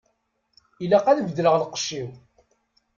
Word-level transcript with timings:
Ilaq 0.83 1.05
ad 1.07 1.19
beddleɣ 1.25 1.55
lqecc-iw. 1.57 2.09